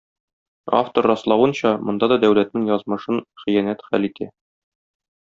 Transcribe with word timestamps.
Автор 0.77 1.05
раславынча, 1.11 1.73
монда 1.89 2.09
да 2.13 2.17
дәүләтнең 2.23 2.65
язмышын 2.71 3.21
хыянәт 3.43 3.85
хәл 3.91 4.09
итә. 4.09 4.31